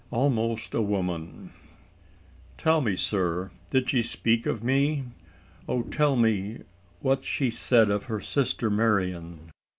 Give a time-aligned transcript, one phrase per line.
[0.09, 1.51] "Almost a woman."
[2.57, 5.03] "Tell me, sir did she speak of me?
[5.69, 6.61] Oh, tell me
[7.01, 9.51] what said she of her sister Marian?"